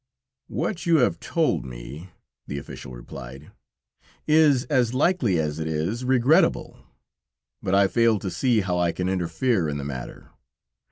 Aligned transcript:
"What 0.47 0.87
you 0.87 0.95
have 0.95 1.19
told 1.19 1.63
me," 1.63 2.09
the 2.47 2.57
official 2.57 2.91
replied, 2.93 3.51
"is 4.27 4.63
as 4.65 4.95
likely 4.95 5.37
as 5.39 5.59
it 5.59 5.67
is 5.67 6.03
regrettable, 6.03 6.79
but 7.61 7.75
I 7.75 7.85
fail 7.87 8.17
to 8.17 8.31
see 8.31 8.61
how 8.61 8.79
I 8.79 8.93
can 8.93 9.07
interfere 9.07 9.69
in 9.69 9.77
the 9.77 9.83
matter. 9.85 10.31